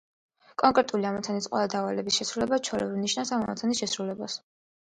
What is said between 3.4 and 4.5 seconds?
ამოცანის შესრულებას.